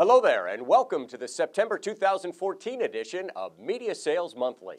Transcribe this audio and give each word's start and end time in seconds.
Hello 0.00 0.18
there, 0.18 0.46
and 0.46 0.66
welcome 0.66 1.06
to 1.08 1.18
the 1.18 1.28
September 1.28 1.76
2014 1.76 2.80
edition 2.80 3.30
of 3.36 3.58
Media 3.58 3.94
Sales 3.94 4.34
Monthly. 4.34 4.76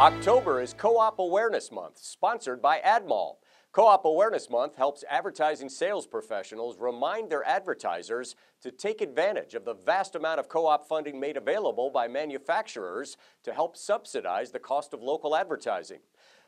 October 0.00 0.60
is 0.60 0.74
Co-op 0.74 1.20
Awareness 1.20 1.70
Month, 1.70 1.98
sponsored 1.98 2.60
by 2.60 2.80
AdMall. 2.80 3.36
Co-op 3.74 4.04
Awareness 4.04 4.48
Month 4.50 4.76
helps 4.76 5.02
advertising 5.10 5.68
sales 5.68 6.06
professionals 6.06 6.78
remind 6.78 7.28
their 7.28 7.42
advertisers 7.42 8.36
to 8.62 8.70
take 8.70 9.00
advantage 9.00 9.56
of 9.56 9.64
the 9.64 9.74
vast 9.74 10.14
amount 10.14 10.38
of 10.38 10.48
co-op 10.48 10.86
funding 10.86 11.18
made 11.18 11.36
available 11.36 11.90
by 11.90 12.06
manufacturers 12.06 13.16
to 13.42 13.52
help 13.52 13.76
subsidize 13.76 14.52
the 14.52 14.60
cost 14.60 14.94
of 14.94 15.02
local 15.02 15.34
advertising. 15.34 15.98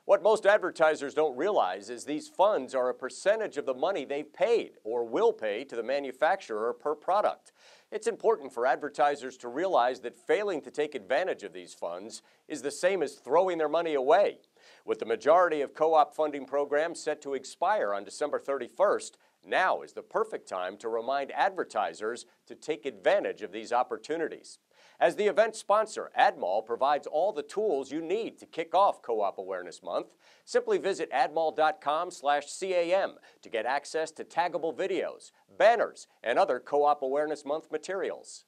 What 0.06 0.23
most 0.23 0.46
advertisers 0.46 1.15
don't 1.15 1.37
realize 1.37 1.91
is 1.91 2.05
these 2.05 2.28
funds 2.28 2.77
are 2.77 2.88
a 2.88 2.95
percentage 2.95 3.56
of 3.56 3.66
the 3.66 3.74
money 3.74 4.05
they've 4.05 4.33
paid 4.33 4.78
or 4.84 5.05
will 5.05 5.33
pay 5.33 5.64
to 5.64 5.74
the 5.74 5.83
manufacturer 5.83 6.73
per 6.73 6.95
product. 6.95 7.51
It's 7.91 8.06
important 8.06 8.55
for 8.55 8.66
advertisers 8.66 9.37
to 9.38 9.48
realize 9.48 9.98
that 10.02 10.16
failing 10.16 10.61
to 10.62 10.70
take 10.70 10.95
advantage 10.95 11.42
of 11.42 11.52
these 11.52 11.74
funds 11.74 12.23
is 12.47 12.62
the 12.62 12.70
same 12.70 13.02
as 13.02 13.14
throwing 13.14 13.59
their 13.59 13.69
money 13.69 13.95
away. 13.95 14.38
With 14.84 15.00
the 15.00 15.06
majority 15.06 15.61
of 15.61 15.74
co-op 15.74 16.14
funding 16.14 16.47
programs 16.47 17.00
set 17.00 17.20
to 17.23 17.34
expire 17.34 17.92
on 17.92 18.05
December 18.05 18.38
31st, 18.38 19.14
now 19.45 19.83
is 19.83 19.92
the 19.92 20.02
perfect 20.02 20.48
time 20.48 20.77
to 20.77 20.88
remind 20.88 21.33
advertisers 21.33 22.27
to 22.47 22.55
take 22.55 22.86
advantage 22.86 23.42
of 23.42 23.50
these 23.50 23.73
opportunities. 23.73 24.61
As 24.98 25.16
the 25.16 25.27
event 25.27 25.55
sponsor, 25.55 26.10
AdMall 26.18 26.64
provides 26.64 27.06
all 27.06 27.30
the 27.30 27.42
tools 27.42 27.92
you 27.92 28.00
need 28.00 28.38
to 28.38 28.46
kick 28.46 28.74
off 28.74 29.02
Co-op 29.02 29.36
Awareness 29.38 29.83
Month. 29.83 30.06
Simply 30.47 30.78
visit 30.78 31.11
admall.com 31.12 32.11
slash 32.11 32.47
CAM 32.58 33.17
to 33.42 33.48
get 33.50 33.67
access 33.67 34.11
to 34.12 34.24
taggable 34.24 34.74
videos, 34.74 35.33
banners, 35.58 36.06
and 36.24 36.39
other 36.39 36.58
Co-op 36.58 37.02
Awareness 37.02 37.44
Month 37.44 37.70
materials. 37.70 38.44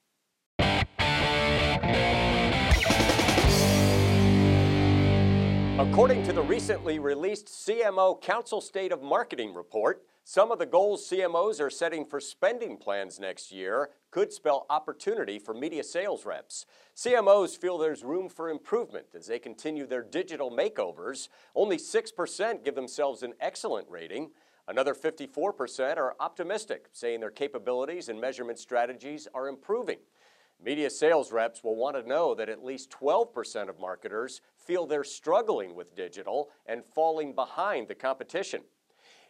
According 5.77 6.23
to 6.23 6.33
the 6.33 6.41
recently 6.41 6.99
released 6.99 7.47
CMO 7.47 8.19
Council 8.21 8.59
State 8.59 8.91
of 8.91 9.03
Marketing 9.03 9.53
report, 9.53 10.03
some 10.29 10.51
of 10.51 10.59
the 10.59 10.65
goals 10.67 11.09
CMOs 11.09 11.59
are 11.59 11.71
setting 11.71 12.05
for 12.05 12.19
spending 12.19 12.77
plans 12.77 13.19
next 13.19 13.51
year 13.51 13.89
could 14.11 14.31
spell 14.31 14.67
opportunity 14.69 15.39
for 15.39 15.55
media 15.55 15.83
sales 15.83 16.23
reps. 16.23 16.67
CMOs 16.95 17.57
feel 17.57 17.79
there's 17.79 18.03
room 18.03 18.29
for 18.29 18.47
improvement 18.47 19.07
as 19.15 19.25
they 19.25 19.39
continue 19.39 19.87
their 19.87 20.03
digital 20.03 20.51
makeovers. 20.51 21.29
Only 21.55 21.77
6% 21.77 22.63
give 22.63 22.75
themselves 22.75 23.23
an 23.23 23.33
excellent 23.39 23.89
rating. 23.89 24.29
Another 24.67 24.93
54% 24.93 25.97
are 25.97 26.15
optimistic, 26.19 26.89
saying 26.91 27.21
their 27.21 27.31
capabilities 27.31 28.07
and 28.07 28.21
measurement 28.21 28.59
strategies 28.59 29.27
are 29.33 29.47
improving. 29.47 29.97
Media 30.63 30.91
sales 30.91 31.31
reps 31.31 31.63
will 31.63 31.75
want 31.75 31.95
to 31.95 32.07
know 32.07 32.35
that 32.35 32.49
at 32.49 32.63
least 32.63 32.91
12% 32.91 33.67
of 33.67 33.79
marketers 33.79 34.41
feel 34.55 34.85
they're 34.85 35.03
struggling 35.03 35.73
with 35.73 35.95
digital 35.95 36.49
and 36.67 36.85
falling 36.85 37.33
behind 37.33 37.87
the 37.87 37.95
competition. 37.95 38.61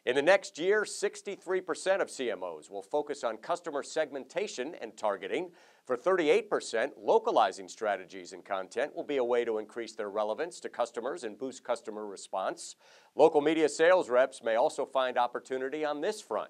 In 0.09 0.15
the 0.15 0.23
next 0.23 0.57
year, 0.57 0.85
63% 0.85 2.01
of 2.01 2.07
CMOs 2.07 2.71
will 2.71 2.81
focus 2.81 3.23
on 3.23 3.37
customer 3.37 3.83
segmentation 3.83 4.73
and 4.81 4.97
targeting. 4.97 5.51
For 5.85 5.95
38%, 5.95 6.93
localizing 6.97 7.69
strategies 7.69 8.33
and 8.33 8.43
content 8.43 8.95
will 8.95 9.03
be 9.03 9.17
a 9.17 9.23
way 9.23 9.45
to 9.45 9.59
increase 9.59 9.93
their 9.93 10.09
relevance 10.09 10.59
to 10.61 10.69
customers 10.69 11.25
and 11.25 11.37
boost 11.37 11.63
customer 11.63 12.07
response. 12.07 12.75
Local 13.13 13.39
media 13.39 13.69
sales 13.69 14.09
reps 14.09 14.41
may 14.41 14.55
also 14.55 14.83
find 14.83 15.15
opportunity 15.15 15.85
on 15.85 16.01
this 16.01 16.19
front. 16.19 16.49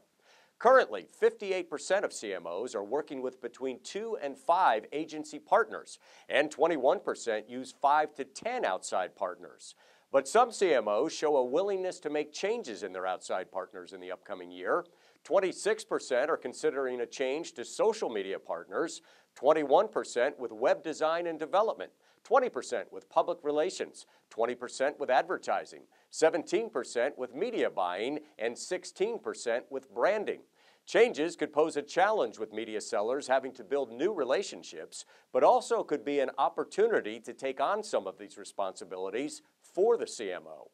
Currently, 0.58 1.10
58% 1.22 2.04
of 2.06 2.12
CMOs 2.12 2.76
are 2.76 2.84
working 2.86 3.22
with 3.22 3.42
between 3.42 3.82
two 3.84 4.18
and 4.22 4.38
five 4.38 4.86
agency 4.94 5.38
partners, 5.38 6.00
and 6.30 6.50
21% 6.50 7.50
use 7.50 7.74
five 7.82 8.16
to 8.16 8.24
10 8.24 8.64
outside 8.64 9.18
partners. 9.18 9.76
But 10.12 10.28
some 10.28 10.50
CMOs 10.50 11.12
show 11.12 11.38
a 11.38 11.46
willingness 11.46 12.00
to 12.00 12.10
make 12.10 12.34
changes 12.34 12.82
in 12.82 12.94
their 12.94 13.06
outside 13.06 13.52
partners 13.52 13.94
in 13.94 14.00
the 14.00 14.12
upcoming 14.12 14.50
year. 14.52 14.86
26% 15.24 16.30
are 16.30 16.38
considering 16.38 17.02
a 17.02 17.06
change 17.06 17.54
to 17.54 17.64
social 17.64 18.10
media 18.10 18.40
partners, 18.40 19.02
21% 19.40 20.40
with 20.40 20.52
web 20.52 20.82
design 20.82 21.28
and 21.28 21.38
development, 21.38 21.92
20% 22.28 22.92
with 22.92 23.10
public 23.10 23.38
relations, 23.44 24.08
20% 24.32 25.00
with 25.00 25.12
advertising, 25.12 25.84
17% 26.12 27.18
with 27.18 27.36
media 27.36 27.70
buying, 27.70 28.20
and 28.40 28.56
16% 28.56 29.62
with 29.70 29.94
branding. 29.94 30.42
Changes 30.90 31.36
could 31.36 31.54
pose 31.54 31.78
a 31.78 31.84
challenge 31.84 32.40
with 32.40 32.52
media 32.52 32.82
sellers 32.82 33.28
having 33.28 33.52
to 33.52 33.64
build 33.64 33.92
new 33.92 34.12
relationships, 34.12 35.06
but 35.32 35.44
also 35.44 35.84
could 35.84 36.04
be 36.04 36.20
an 36.20 36.32
opportunity 36.40 37.20
to 37.20 37.32
take 37.32 37.62
on 37.62 37.84
some 37.84 38.08
of 38.08 38.18
these 38.18 38.40
responsibilities 38.40 39.44
for 39.62 39.98
the 39.98 40.06
CMO. 40.06 40.70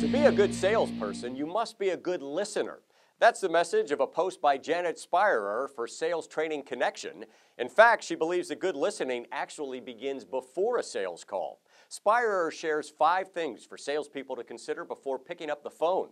To 0.00 0.08
be 0.08 0.24
a 0.24 0.32
good 0.32 0.54
salesperson, 0.54 1.36
you 1.36 1.44
must 1.44 1.78
be 1.78 1.90
a 1.90 1.96
good 1.98 2.22
listener. 2.22 2.78
That's 3.18 3.40
the 3.40 3.50
message 3.50 3.90
of 3.90 4.00
a 4.00 4.06
post 4.06 4.40
by 4.40 4.56
Janet 4.56 4.98
Spirer 4.98 5.68
for 5.68 5.86
Sales 5.86 6.26
Training 6.26 6.62
Connection. 6.62 7.26
In 7.58 7.68
fact, 7.68 8.02
she 8.02 8.14
believes 8.14 8.48
that 8.48 8.60
good 8.60 8.76
listening 8.76 9.26
actually 9.30 9.80
begins 9.80 10.24
before 10.24 10.78
a 10.78 10.82
sales 10.82 11.22
call. 11.22 11.60
Spirer 11.92 12.50
shares 12.50 12.88
five 12.88 13.32
things 13.32 13.66
for 13.66 13.76
salespeople 13.76 14.34
to 14.36 14.44
consider 14.44 14.82
before 14.82 15.18
picking 15.18 15.50
up 15.50 15.62
the 15.62 15.68
phone. 15.68 16.08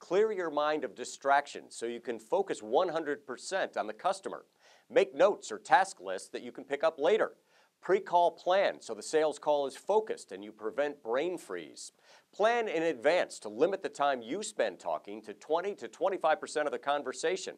Clear 0.00 0.32
your 0.32 0.50
mind 0.50 0.82
of 0.82 0.96
distractions 0.96 1.76
so 1.76 1.86
you 1.86 2.00
can 2.00 2.18
focus 2.18 2.62
100% 2.62 3.76
on 3.76 3.86
the 3.86 3.92
customer. 3.92 4.44
Make 4.90 5.14
notes 5.14 5.52
or 5.52 5.60
task 5.60 6.00
lists 6.00 6.30
that 6.30 6.42
you 6.42 6.50
can 6.50 6.64
pick 6.64 6.82
up 6.82 6.98
later. 6.98 7.34
Pre-call 7.80 8.32
plan 8.32 8.80
so 8.80 8.92
the 8.92 9.04
sales 9.04 9.38
call 9.38 9.68
is 9.68 9.76
focused 9.76 10.32
and 10.32 10.42
you 10.42 10.50
prevent 10.50 11.00
brain 11.00 11.38
freeze. 11.38 11.92
Plan 12.34 12.66
in 12.66 12.82
advance 12.82 13.38
to 13.38 13.48
limit 13.48 13.84
the 13.84 13.88
time 13.88 14.22
you 14.22 14.42
spend 14.42 14.80
talking 14.80 15.22
to 15.22 15.32
20 15.32 15.76
to 15.76 15.86
25% 15.86 16.66
of 16.66 16.72
the 16.72 16.78
conversation. 16.78 17.54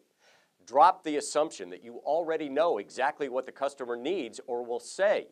Drop 0.66 1.04
the 1.04 1.16
assumption 1.16 1.71
that 1.71 1.83
you 1.83 2.03
already 2.04 2.50
know 2.50 2.77
exactly 2.77 3.31
what 3.31 3.47
the 3.47 3.53
customer 3.53 3.97
needs 3.97 4.41
or 4.47 4.62
will 4.62 4.78
say. 4.78 5.28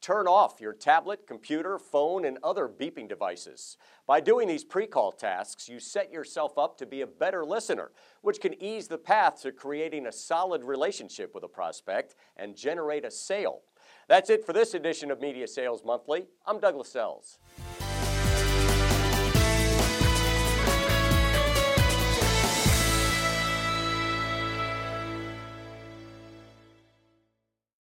Turn 0.00 0.26
off 0.26 0.62
your 0.62 0.72
tablet, 0.72 1.26
computer, 1.26 1.78
phone, 1.78 2.24
and 2.24 2.38
other 2.42 2.66
beeping 2.68 3.06
devices. 3.06 3.76
By 4.06 4.20
doing 4.20 4.48
these 4.48 4.64
pre-call 4.64 5.12
tasks, 5.12 5.68
you 5.68 5.78
set 5.78 6.10
yourself 6.10 6.56
up 6.56 6.78
to 6.78 6.86
be 6.86 7.02
a 7.02 7.06
better 7.06 7.44
listener, 7.44 7.90
which 8.22 8.40
can 8.40 8.60
ease 8.62 8.88
the 8.88 8.96
path 8.96 9.42
to 9.42 9.52
creating 9.52 10.06
a 10.06 10.12
solid 10.12 10.64
relationship 10.64 11.34
with 11.34 11.44
a 11.44 11.48
prospect 11.48 12.14
and 12.38 12.56
generate 12.56 13.04
a 13.04 13.10
sale. 13.10 13.60
That's 14.08 14.30
it 14.30 14.46
for 14.46 14.54
this 14.54 14.72
edition 14.72 15.10
of 15.10 15.20
Media 15.20 15.46
Sales 15.46 15.84
Monthly. 15.84 16.26
I'm 16.46 16.60
Douglas 16.60 16.90
Sells. 16.90 17.38